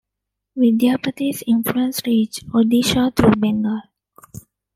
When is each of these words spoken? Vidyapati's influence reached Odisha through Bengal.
Vidyapati's 0.57 1.43
influence 1.45 2.01
reached 2.07 2.47
Odisha 2.49 3.15
through 3.15 3.35
Bengal. 3.35 3.83